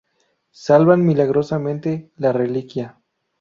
Salvan 0.49 1.05
milagrosamente 1.05 2.09
la 2.17 2.33
reliquia. 2.33 2.97